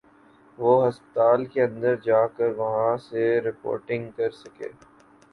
[0.57, 4.69] وہ ہسپتال کے اندر جا کر وہاں سے رپورٹنگ کر سکے۔